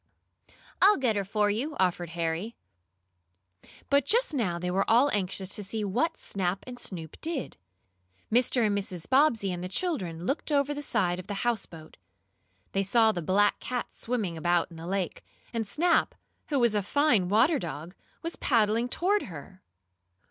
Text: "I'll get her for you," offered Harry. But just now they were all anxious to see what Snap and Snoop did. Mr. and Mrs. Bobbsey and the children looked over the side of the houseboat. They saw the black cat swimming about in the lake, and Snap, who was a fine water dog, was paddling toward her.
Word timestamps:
"I'll 0.81 0.97
get 0.97 1.15
her 1.15 1.23
for 1.23 1.51
you," 1.51 1.75
offered 1.79 2.09
Harry. 2.17 2.55
But 3.91 4.03
just 4.07 4.33
now 4.33 4.57
they 4.57 4.71
were 4.71 4.89
all 4.89 5.11
anxious 5.11 5.49
to 5.49 5.63
see 5.63 5.83
what 5.83 6.17
Snap 6.17 6.63
and 6.65 6.79
Snoop 6.79 7.21
did. 7.21 7.55
Mr. 8.31 8.65
and 8.65 8.75
Mrs. 8.75 9.07
Bobbsey 9.07 9.51
and 9.51 9.63
the 9.63 9.69
children 9.69 10.25
looked 10.25 10.51
over 10.51 10.73
the 10.73 10.81
side 10.81 11.19
of 11.19 11.27
the 11.27 11.45
houseboat. 11.45 11.97
They 12.71 12.81
saw 12.81 13.11
the 13.11 13.21
black 13.21 13.59
cat 13.59 13.93
swimming 13.93 14.37
about 14.39 14.71
in 14.71 14.77
the 14.77 14.87
lake, 14.87 15.23
and 15.53 15.67
Snap, 15.67 16.15
who 16.49 16.57
was 16.57 16.73
a 16.73 16.81
fine 16.81 17.29
water 17.29 17.59
dog, 17.59 17.93
was 18.23 18.37
paddling 18.37 18.89
toward 18.89 19.21
her. 19.27 19.61